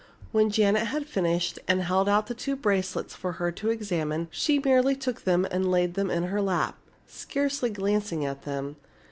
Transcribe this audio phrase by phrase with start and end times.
[0.31, 4.57] When Janet had finished and held out the two bracelets for her to examine, she
[4.57, 8.77] merely took them and laid them in her lap, scarcely glancing at them.